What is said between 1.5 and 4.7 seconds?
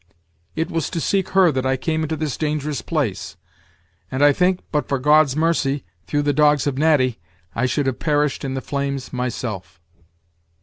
that I came into this dangerous place; and I think,